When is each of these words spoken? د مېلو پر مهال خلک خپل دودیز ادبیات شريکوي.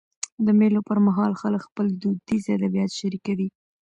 د 0.45 0.47
مېلو 0.59 0.81
پر 0.87 0.97
مهال 1.07 1.31
خلک 1.41 1.61
خپل 1.67 1.85
دودیز 2.01 2.43
ادبیات 2.55 2.91
شريکوي. 2.99 3.47